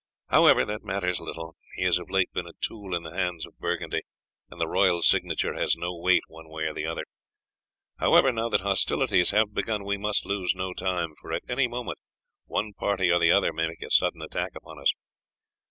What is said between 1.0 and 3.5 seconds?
little. He has of late been a tool in the hands